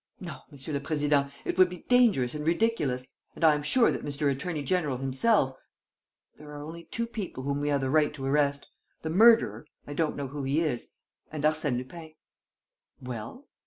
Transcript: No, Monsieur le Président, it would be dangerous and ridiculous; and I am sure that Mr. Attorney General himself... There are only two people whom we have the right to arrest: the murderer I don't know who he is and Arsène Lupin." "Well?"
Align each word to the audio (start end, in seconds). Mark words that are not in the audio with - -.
No, 0.29 0.39
Monsieur 0.49 0.73
le 0.73 0.79
Président, 0.79 1.29
it 1.45 1.59
would 1.59 1.69
be 1.69 1.85
dangerous 1.87 2.33
and 2.33 2.43
ridiculous; 2.43 3.05
and 3.35 3.43
I 3.43 3.53
am 3.53 3.61
sure 3.61 3.91
that 3.91 4.03
Mr. 4.03 4.31
Attorney 4.31 4.63
General 4.63 4.97
himself... 4.97 5.55
There 6.39 6.49
are 6.49 6.63
only 6.63 6.85
two 6.85 7.05
people 7.05 7.43
whom 7.43 7.61
we 7.61 7.69
have 7.69 7.81
the 7.81 7.89
right 7.91 8.11
to 8.15 8.25
arrest: 8.25 8.67
the 9.03 9.11
murderer 9.11 9.67
I 9.85 9.93
don't 9.93 10.15
know 10.15 10.29
who 10.29 10.41
he 10.41 10.61
is 10.61 10.87
and 11.31 11.43
Arsène 11.43 11.77
Lupin." 11.77 12.15
"Well?" 12.99 13.47